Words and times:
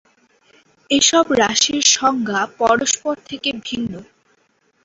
এসব 0.91 1.25
রাশির 1.41 1.83
সংজ্ঞা 1.95 2.41
পরস্পর 2.59 3.15
থেকে 3.29 3.49
ভিন্ন। 3.65 3.93